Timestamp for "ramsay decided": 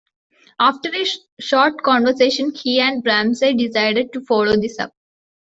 3.05-4.11